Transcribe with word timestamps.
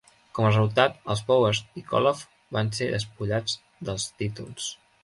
Com 0.37 0.45
a 0.45 0.47
resultat, 0.51 0.95
els 1.15 1.21
Powers 1.27 1.61
i 1.81 1.85
Koloff 1.93 2.25
van 2.59 2.75
ser 2.81 2.89
despullats 2.99 3.61
dels 3.91 4.13
títols. 4.25 4.73